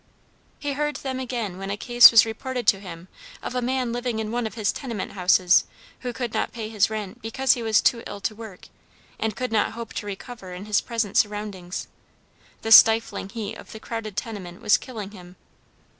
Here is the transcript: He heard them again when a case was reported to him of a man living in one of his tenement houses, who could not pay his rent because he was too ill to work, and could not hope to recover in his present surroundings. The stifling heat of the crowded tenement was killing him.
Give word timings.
He 0.57 0.73
heard 0.73 0.95
them 0.95 1.19
again 1.19 1.59
when 1.59 1.69
a 1.69 1.77
case 1.77 2.09
was 2.09 2.25
reported 2.25 2.65
to 2.69 2.79
him 2.79 3.07
of 3.43 3.53
a 3.53 3.61
man 3.61 3.93
living 3.93 4.17
in 4.17 4.31
one 4.31 4.47
of 4.47 4.55
his 4.55 4.71
tenement 4.71 5.11
houses, 5.11 5.65
who 5.99 6.11
could 6.11 6.33
not 6.33 6.51
pay 6.51 6.69
his 6.69 6.89
rent 6.89 7.21
because 7.21 7.53
he 7.53 7.61
was 7.61 7.81
too 7.83 8.01
ill 8.07 8.19
to 8.21 8.33
work, 8.33 8.69
and 9.19 9.35
could 9.35 9.51
not 9.51 9.73
hope 9.73 9.93
to 9.93 10.07
recover 10.07 10.53
in 10.55 10.65
his 10.65 10.81
present 10.81 11.17
surroundings. 11.17 11.87
The 12.63 12.71
stifling 12.71 13.29
heat 13.29 13.53
of 13.59 13.73
the 13.73 13.79
crowded 13.79 14.17
tenement 14.17 14.59
was 14.59 14.75
killing 14.75 15.11
him. 15.11 15.35